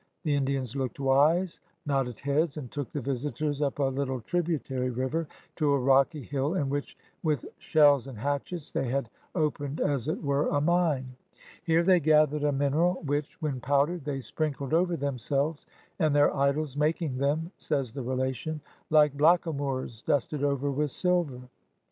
The 0.23 0.33
Indians 0.33 0.75
looked 0.75 0.99
wise, 0.99 1.59
nodded 1.85 2.21
heads, 2.21 2.57
and 2.57 2.71
took 2.71 2.91
the 2.91 3.01
visitors 3.01 3.61
up 3.61 3.77
a 3.77 3.83
little 3.83 4.19
tributary 4.21 4.89
river 4.89 5.27
to 5.57 5.73
a 5.73 5.79
rocky 5.79 6.23
hill 6.23 6.55
in 6.55 6.71
which 6.71 6.97
''with 7.23 7.45
shells 7.59 8.07
and 8.07 8.17
hatchets'' 8.17 8.71
they 8.71 8.89
had 8.89 9.11
opened 9.35 9.79
as 9.79 10.07
it 10.07 10.23
were 10.23 10.47
a 10.47 10.59
mine. 10.59 11.15
Here 11.63 11.83
they 11.83 11.99
gathered 11.99 12.43
a 12.43 12.51
mineral 12.51 12.95
which, 13.05 13.39
when 13.43 13.59
powdered, 13.61 14.03
they 14.03 14.21
sprinkled 14.21 14.73
over 14.73 14.97
themselves 14.97 15.67
and 15.99 16.15
their 16.15 16.35
idols 16.35 16.75
''making 16.75 17.19
them,'* 17.19 17.51
says 17.59 17.93
the 17.93 18.01
relation, 18.01 18.59
"like 18.89 19.15
blackamoors 19.15 20.01
dusted 20.01 20.43
over 20.43 20.71
with 20.71 20.89
silver." 20.89 21.41